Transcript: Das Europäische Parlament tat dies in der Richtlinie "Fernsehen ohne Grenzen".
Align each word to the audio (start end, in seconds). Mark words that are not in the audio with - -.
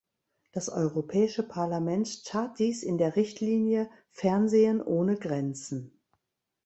Das 0.51 0.67
Europäische 0.67 1.43
Parlament 1.43 2.25
tat 2.25 2.57
dies 2.57 2.81
in 2.81 2.97
der 2.97 3.15
Richtlinie 3.15 3.87
"Fernsehen 4.09 4.81
ohne 4.81 5.15
Grenzen". 5.15 5.99